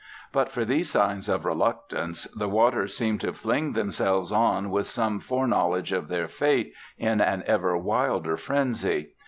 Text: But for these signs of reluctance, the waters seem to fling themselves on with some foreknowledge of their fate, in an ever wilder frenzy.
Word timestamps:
But 0.31 0.51
for 0.51 0.65
these 0.65 0.89
signs 0.89 1.29
of 1.29 1.45
reluctance, 1.45 2.23
the 2.35 2.49
waters 2.49 2.97
seem 2.97 3.19
to 3.19 3.33
fling 3.33 3.73
themselves 3.73 4.31
on 4.31 4.71
with 4.71 4.87
some 4.87 5.19
foreknowledge 5.19 5.91
of 5.91 6.07
their 6.07 6.27
fate, 6.27 6.73
in 6.97 7.21
an 7.21 7.43
ever 7.45 7.77
wilder 7.77 8.35
frenzy. 8.35 9.11